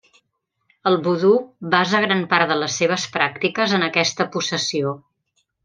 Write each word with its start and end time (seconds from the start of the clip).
El 0.91 0.95
vodú 1.07 1.33
basa 1.75 1.99
gran 2.07 2.25
part 2.33 2.53
de 2.53 2.57
les 2.63 2.79
seves 2.81 3.05
pràctiques 3.19 3.79
en 3.81 3.89
aquesta 3.91 4.29
possessió. 4.39 4.99